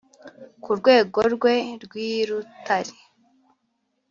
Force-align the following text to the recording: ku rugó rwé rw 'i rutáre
ku 0.63 0.69
rugó 0.77 1.19
rwé 1.35 1.55
rw 1.83 1.93
'i 2.07 2.09
rutáre 2.27 2.93